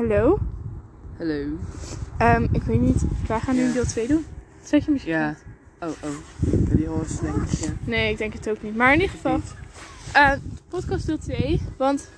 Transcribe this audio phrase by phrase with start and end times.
[0.00, 0.38] Hallo.
[1.18, 1.46] Hallo.
[2.18, 3.72] Ehm, ik weet niet, wij gaan nu Ja.
[3.72, 4.24] deel 2 doen.
[4.62, 5.36] Zet je muziek Ja.
[5.80, 6.10] Oh, oh.
[6.76, 7.68] Die horen denk ik, ja.
[7.84, 8.76] Nee, ik denk het ook niet.
[8.76, 9.40] Maar in ieder geval,
[10.12, 10.32] eh,
[10.68, 11.60] podcast deel 2.
[11.76, 12.08] Want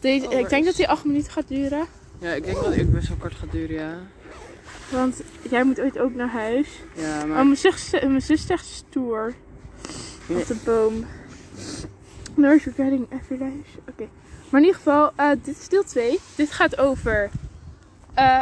[0.00, 1.86] deze, Oh, ik denk is- dat die 8 minuten gaat duren.
[2.18, 3.94] Ja, ik denk dat ik best wel kort gaat duren, ja.
[4.90, 6.68] Want jij moet ooit ook naar huis.
[6.94, 7.44] Ja, Oh, maar...
[7.44, 9.34] mijn zus, mijn zus zegt stoer.
[10.28, 11.04] Op de boom.
[12.34, 13.78] Nurse regretting every life.
[13.88, 14.08] Oké.
[14.50, 16.18] Maar in ieder geval, eh, dit is deel 2.
[16.36, 17.30] Dit gaat over
[18.14, 18.40] eh,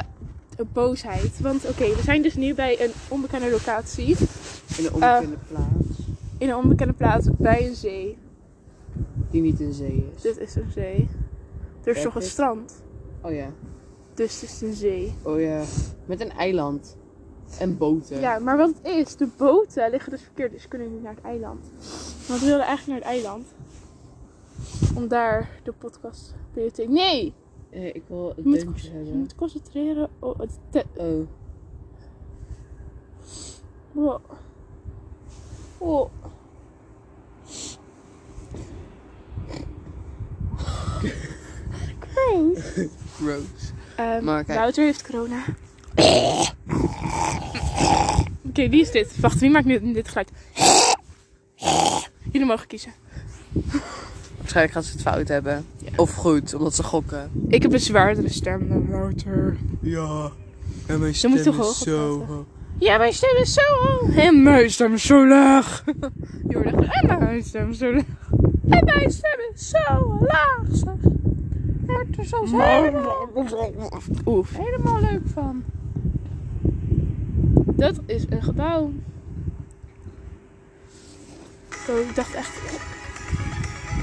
[0.73, 1.41] boosheid.
[1.41, 4.17] Want oké, we zijn dus nu bij een onbekende locatie.
[4.79, 5.99] In een onbekende plaats.
[6.39, 8.19] In een onbekende plaats bij een zee.
[9.31, 10.23] Die niet in zee is.
[10.23, 11.09] Dit is een zee.
[11.85, 12.83] Er is toch een strand.
[13.21, 13.51] Oh ja.
[14.15, 15.15] Dus het is een zee.
[15.23, 15.63] Oh ja.
[16.07, 16.97] Met een eiland.
[17.59, 18.21] En boten.
[18.21, 20.53] Ja, maar wat het is, de boten liggen dus verkeerd.
[20.53, 21.65] Dus kunnen niet naar het eiland.
[22.27, 23.47] Want we wilden eigenlijk naar het eiland.
[24.97, 26.35] Om daar de podcast
[26.73, 27.35] te Nee!
[27.71, 29.17] Eh, ik wil het Je moet, deuntje je hebben.
[29.19, 30.59] moet concentreren op het...
[30.71, 31.27] te- Oh.
[33.93, 34.21] Wow.
[35.79, 36.11] Oh.
[42.15, 42.61] Gross.
[43.21, 43.73] Gross.
[43.97, 44.59] Ehm, Maar kijk.
[44.59, 45.45] Wouter heeft corona.
[48.49, 49.21] Oké, wie is dit?
[49.21, 50.31] Wacht, wie maakt nu dit geluid?
[52.33, 52.93] Jullie mogen kiezen.
[54.43, 55.65] Waarschijnlijk gaan ze het fout hebben.
[55.77, 55.91] Ja.
[55.97, 57.31] Of goed, omdat ze gokken.
[57.49, 59.57] Ik heb een zwaardere stem dan Wouter.
[59.81, 60.31] Ja.
[60.87, 62.45] En mijn stem moet toch is hoog zo hoog.
[62.79, 64.17] Ja, mijn stem is zo hoog.
[64.17, 65.85] En mijn stem is zo laag.
[66.49, 68.05] Je hoorde echt, en mijn stem is zo laag.
[68.69, 70.95] En mijn stem is zo laag, zeg.
[71.87, 73.29] Wordt er soms helemaal,
[74.27, 74.57] Oef.
[74.57, 75.65] helemaal leuk van.
[77.65, 78.93] Dat is een gebouw.
[81.89, 82.61] Oh, ik dacht echt...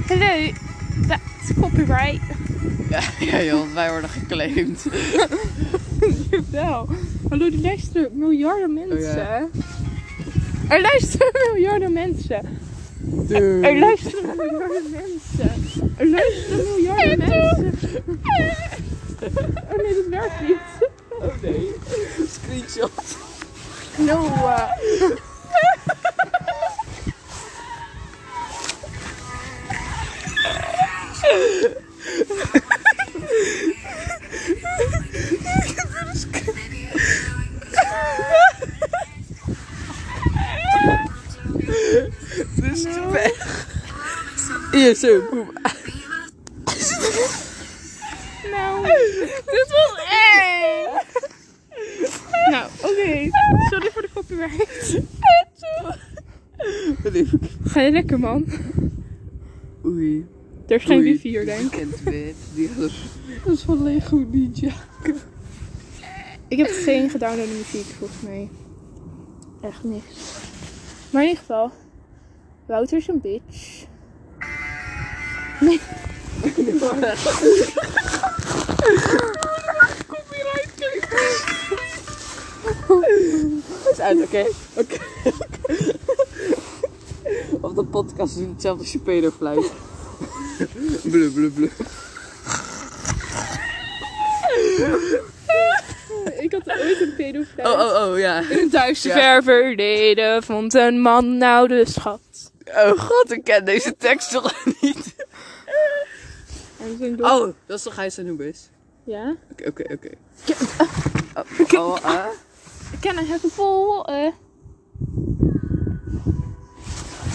[0.09, 0.51] Hallo,
[1.07, 2.21] dat is copyright.
[2.89, 4.85] Ja, ja joh, wij worden geclaimd.
[6.29, 6.87] Jawel.
[7.29, 8.97] Hallo, er luisteren miljarden mensen.
[8.97, 9.47] Oh, ja.
[10.69, 12.59] Er luisteren miljarden mensen.
[13.61, 15.93] Er luisteren miljarden mensen.
[15.97, 18.03] Er luisteren miljarden mensen.
[19.69, 20.57] Oh nee, dat werkt niet.
[21.19, 21.71] Oh nee.
[22.29, 23.17] Screenshot.
[23.97, 24.69] Noah.
[24.99, 25.19] Dit
[44.79, 45.21] Hier, zo.
[45.29, 45.49] boem.
[48.51, 48.85] Nou,
[49.45, 50.87] dit was eng.
[52.51, 53.29] Nou, oké.
[53.69, 55.01] Sorry voor de copyright.
[57.63, 58.45] Ga je lekker, man?
[59.85, 60.27] Oei.
[60.67, 61.87] Er is geen wifi hier, denk ik.
[63.45, 64.73] Dat is van Lego Ninja.
[66.47, 68.49] Ik heb geen gedownloade muziek, volgens mij.
[69.61, 70.37] Echt niks.
[71.11, 71.71] Maar in ieder geval,
[72.65, 73.87] Wouter is een bitch.
[75.59, 75.79] Nee.
[83.91, 84.45] is uit, oké?
[84.73, 84.97] Oké.
[87.61, 89.71] Of de podcast is hetzelfde als je pedofluit.
[91.03, 91.71] blub, blub, blub.
[96.39, 97.63] Ik had ooit een pedofiel.
[97.63, 98.39] Oh, oh, oh, ja.
[98.49, 98.93] In een Ja.
[98.93, 102.51] ver verleden vond een man nou de schat.
[102.65, 105.15] Oh god, ik ken deze tekst toch niet.
[107.19, 108.69] Oh, dat is toch Gijs Anubis?
[109.03, 109.35] Ja?
[109.51, 110.09] Oké, oké, oké.
[111.77, 112.25] Oh, oh, eh?
[112.99, 114.31] Can I have a eh?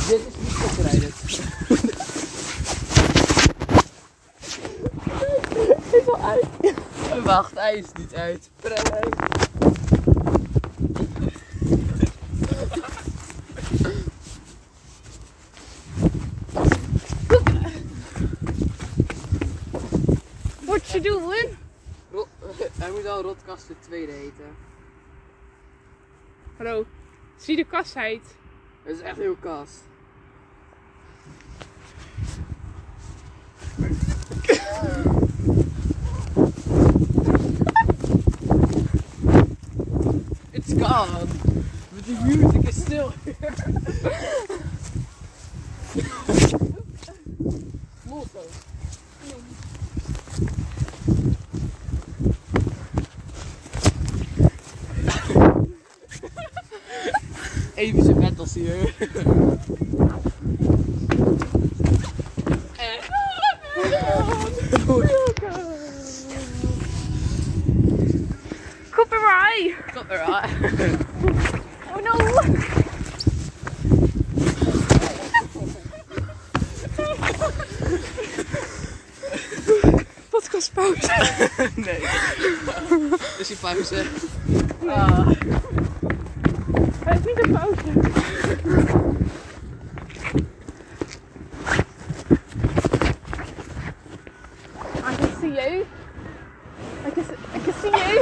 [0.09, 1.13] Dit is niet copyrighted.
[5.93, 6.45] is al uit.
[7.25, 8.51] Wacht, hij is niet uit.
[8.57, 9.44] Prem.
[21.05, 21.57] Doing?
[22.13, 22.29] Ro-
[22.81, 24.57] Hij moet wel Rotkast de tweede heten.
[26.57, 26.85] Hallo.
[27.37, 28.37] Zie de kasheid.
[28.83, 29.83] Het is echt heel kast.
[40.53, 41.27] It's gone.
[41.95, 43.35] But the music is still here.
[57.93, 57.99] Motto.
[57.99, 58.95] Epische battles hier.
[68.91, 69.77] Copyright!
[69.93, 70.51] Copyright.
[71.93, 72.15] Oh no!
[80.31, 81.11] Podcastpauze.
[81.77, 82.01] nee.
[83.39, 84.05] Dus die pauze.
[84.87, 85.27] Ah.
[87.05, 87.91] Het is niet een pauze.
[95.07, 95.87] I can see you.
[97.07, 98.21] I can, see- I can see you.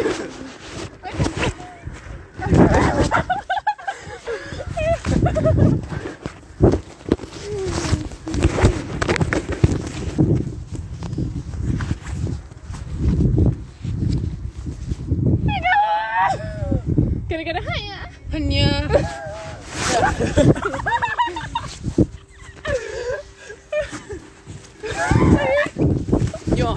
[1.05, 1.33] I can
[2.39, 2.92] Can
[17.93, 18.73] I get a hiya?
[18.73, 18.89] Hanja.
[26.55, 26.77] Ja.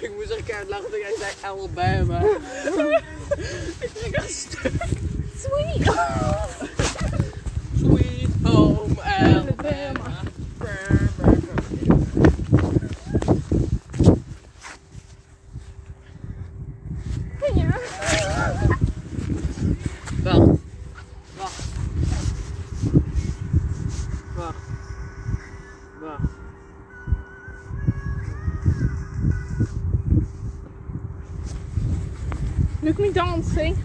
[0.00, 2.20] ik moest echt keihard lachen toen jij zei Alabama.
[3.80, 4.72] ik ging echt stuk.
[5.38, 5.86] Sweet
[33.14, 33.76] dancing.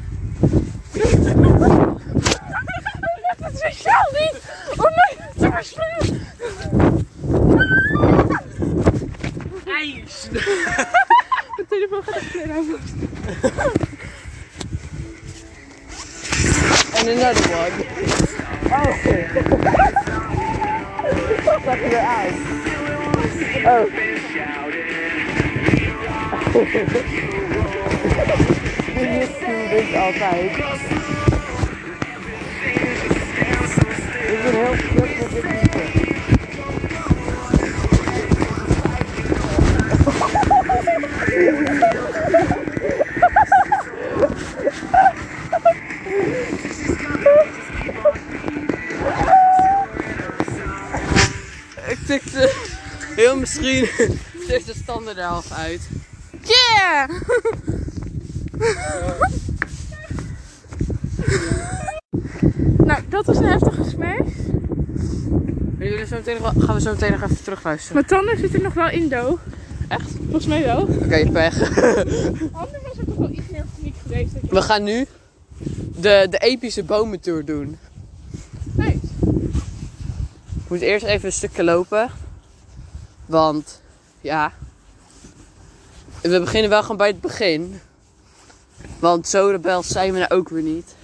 [3.37, 4.41] Dat is speciaal niet.
[4.75, 6.01] Oh nee, dat is speciaal.
[9.65, 10.27] IJs!
[11.55, 12.49] De telefoon gaat echt weer.
[16.95, 17.75] And another one.
[18.71, 18.93] Oh.
[21.63, 22.35] Zag je eruit?
[23.65, 23.85] Oh.
[28.99, 30.51] Altijd.
[34.27, 35.07] Ik ben heel met.
[51.87, 52.53] Ik tikte
[53.15, 53.89] heel misschien
[54.43, 55.81] steeds de standaard er half uit.
[56.41, 57.09] Yeah!
[62.89, 64.27] nou, dat was een heftige smash.
[65.79, 67.93] Jullie zo meteen nog wel- gaan we zo meteen nog even terugluisteren.
[67.93, 69.39] Mijn tanden zitten nog wel in do.
[69.87, 70.09] Echt?
[70.23, 70.81] Volgens mij wel.
[70.81, 71.61] Oké, pech.
[72.51, 74.31] Anders was het toch wel iets meer publiek geweest.
[74.33, 74.51] denk ik.
[74.51, 75.05] We gaan nu
[75.95, 77.77] de, de epische bomentour doen.
[78.71, 78.99] Nee.
[80.63, 82.09] Ik moet eerst even een stukje lopen.
[83.25, 83.81] Want,
[84.21, 84.51] ja.
[86.21, 87.79] We beginnen wel gewoon bij het begin.
[88.99, 90.95] Want zo rebels zijn we nou ook weer niet.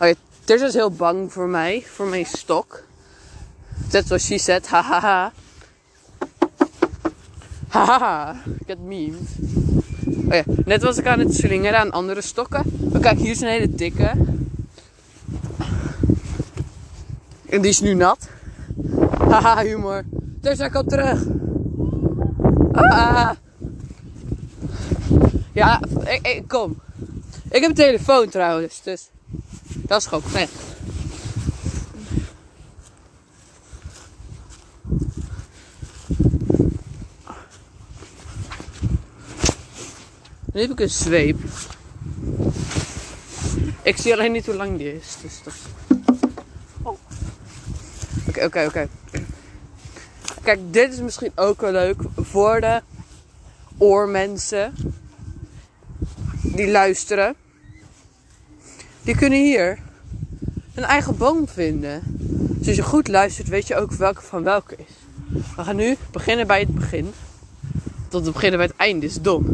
[0.00, 1.84] Oh ja, is heel bang voor mij.
[1.86, 2.82] Voor mijn stok.
[3.88, 4.66] That's what she said.
[4.66, 5.32] Hahaha.
[7.68, 8.36] Hahaha.
[8.66, 9.28] Get memed.
[10.28, 12.62] Oh ja, net was ik aan het slingeren aan andere stokken.
[12.92, 14.12] Maar kijk, hier is een hele dikke.
[17.48, 18.28] En die is nu nat.
[19.28, 20.04] Haha, humor.
[20.40, 21.22] Tirza, kom terug.
[22.72, 23.30] Ah.
[25.54, 25.80] Ja,
[26.46, 26.80] kom.
[27.50, 29.08] Ik heb een telefoon trouwens, dus
[29.66, 30.50] dat is gewoon vet.
[40.52, 41.38] Nu heb ik een zweep.
[43.82, 45.16] Ik zie alleen niet hoe lang die is.
[45.22, 45.54] Dus dat...
[46.82, 46.98] Oh.
[48.28, 48.88] Oké, oké, oké.
[50.42, 52.82] Kijk, dit is misschien ook wel leuk voor de
[53.78, 54.74] oormensen
[56.54, 57.34] die luisteren.
[59.02, 59.78] Die kunnen hier
[60.74, 62.02] een eigen boom vinden.
[62.58, 64.94] Dus als je goed luistert, weet je ook welke van welke is.
[65.56, 67.12] We gaan nu beginnen bij het begin.
[68.08, 69.44] Tot we beginnen bij het einde is dom.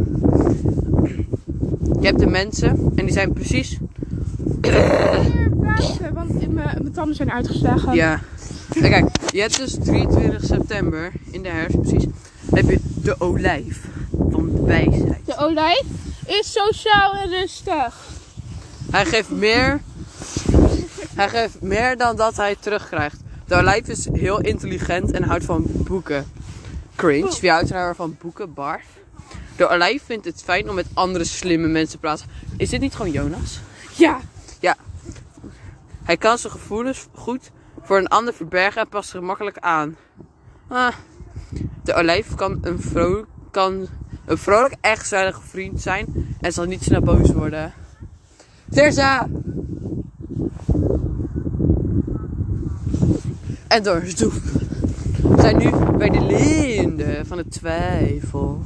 [2.01, 3.79] Je hebt de mensen en die zijn precies.
[6.13, 7.95] Want mijn mijn tanden zijn uitgeslagen.
[7.95, 8.21] Ja.
[8.75, 12.05] En kijk, je hebt dus 23 september in de herfst precies.
[12.51, 13.89] Heb je de olijf
[14.31, 15.27] van de wijsheid.
[15.27, 15.83] De olijf
[16.31, 17.95] is sociaal en rustig.
[18.91, 19.81] Hij geeft meer.
[21.15, 23.21] Hij geeft meer dan dat hij terugkrijgt.
[23.47, 26.33] De olijf is heel intelligent en houdt van boeken.
[26.95, 27.41] Cringe.
[27.41, 28.55] Wie houdt nou van boeken?
[28.55, 28.87] Barf.
[29.57, 32.27] De olijf vindt het fijn om met andere slimme mensen te praten.
[32.57, 33.61] Is dit niet gewoon Jonas?
[33.97, 34.21] Ja.
[36.11, 37.51] Hij kan zijn gevoelens goed
[37.83, 39.97] voor een ander verbergen en past zich makkelijk aan.
[40.69, 40.95] Ah.
[41.85, 43.89] De olijf kan een, vrouw, kan
[44.31, 46.07] een vrolijk, echt gezellige vriend zijn.
[46.41, 47.73] En zal niet snel boos worden.
[48.71, 49.29] Terza!
[53.69, 54.01] En door.
[54.01, 58.63] We zijn nu bij de linde van de twijfel.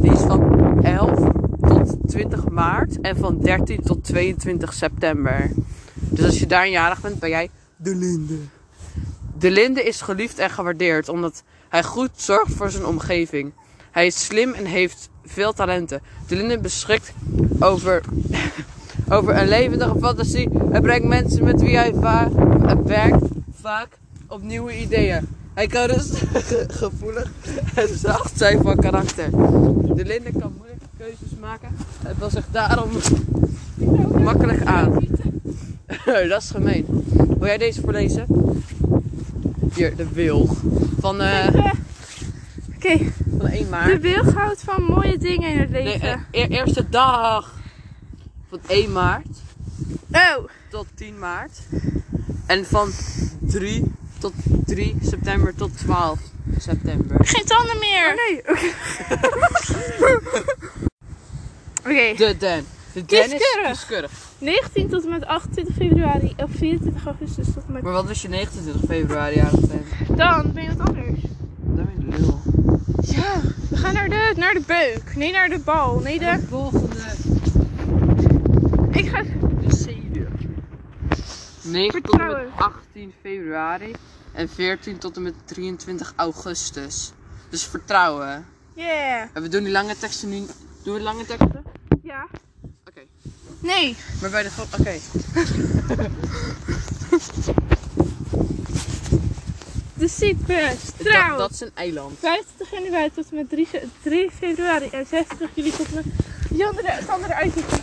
[0.00, 5.50] Die is van 11 tot 20 maart en van 13 tot 22 september.
[5.94, 8.38] Dus als je daar jarig bent, ben jij de linde.
[9.38, 13.52] De linde is geliefd en gewaardeerd omdat hij goed zorgt voor zijn omgeving.
[13.96, 16.00] Hij is slim en heeft veel talenten.
[16.26, 17.12] De linde beschikt
[17.58, 18.02] over,
[19.16, 22.30] over een levendige fantasie en brengt mensen met wie hij va-
[22.84, 23.24] werkt
[23.60, 23.88] vaak
[24.28, 25.28] op nieuwe ideeën.
[25.54, 26.10] Hij kan dus
[26.82, 27.30] gevoelig
[27.74, 29.30] en zacht zijn van karakter.
[29.94, 31.68] De linde kan moeilijke keuzes maken
[32.02, 32.90] en wil zich daarom
[34.28, 34.92] makkelijk aan.
[36.04, 36.86] Dat is gemeen.
[37.38, 38.26] Wil jij deze voorlezen?
[39.74, 40.56] Hier, de wilg.
[41.00, 41.64] Van, eh
[42.76, 42.98] Oké,
[43.48, 44.00] van 1 de maart.
[44.00, 46.26] wilg houdt van mooie dingen in het Nee, leven.
[46.30, 47.54] eh, e- eerste dag.
[48.48, 49.26] Van 1 maart
[50.10, 51.58] Oh, tot 10 maart.
[52.46, 52.90] En van
[53.40, 54.32] 3 tot
[54.66, 56.18] 3 september tot 12
[56.58, 57.16] september.
[57.26, 58.08] geen tanden meer.
[58.08, 58.42] Oh, nee,
[61.86, 62.16] oké.
[62.16, 62.64] De den.
[62.92, 63.66] De den is Kieskeurig.
[63.70, 64.10] kieskeurig.
[64.38, 66.34] 19 tot en met 28 februari.
[66.36, 67.82] Of 24 augustus tot en met...
[67.82, 70.16] Maar wat was je 29 februari jarig bent?
[70.18, 71.20] Dan ben je wat anders.
[71.62, 72.40] Dan ben je lul.
[73.26, 75.16] Ja, we gaan naar de, naar de beuk.
[75.16, 75.98] Nee, naar de bal.
[75.98, 76.38] Nee, de...
[76.48, 76.96] volgende.
[78.90, 79.22] Ik ga...
[79.60, 80.26] De zenuw.
[81.62, 82.52] 9 tot en met Vertrouwen.
[82.56, 83.92] 18 februari
[84.32, 87.12] en 14 tot en met 23 augustus.
[87.48, 88.46] Dus vertrouwen.
[88.74, 89.28] Yeah.
[89.32, 90.46] En we doen die lange teksten nu.
[90.82, 91.64] Doen we lange teksten?
[92.02, 92.26] Ja.
[92.88, 93.00] Oké.
[93.58, 93.96] Nee.
[94.20, 94.98] Maar bij de Oké.
[99.98, 100.74] De Cyprus.
[100.96, 101.36] Dat, Trouw.
[101.38, 102.18] dat is een eiland.
[102.18, 104.88] 25 januari tot en met 3, fe- 3 februari.
[104.92, 106.04] En 26 juli tot en met...
[106.50, 107.70] Die andere, het andere uitzicht.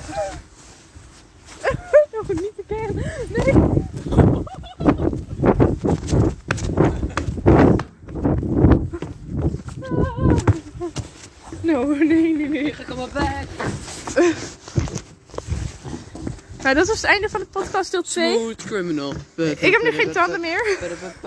[2.14, 3.04] Nog niet te kennen.
[3.30, 3.54] Nee.
[11.62, 12.64] No, nee, nee, nee.
[12.64, 13.48] Ik ga maar back.
[16.62, 18.36] Nou, dat was het einde van de podcast deel 2.
[18.38, 19.14] Smooth criminal.
[19.36, 20.78] Ik heb nu geen tanden meer.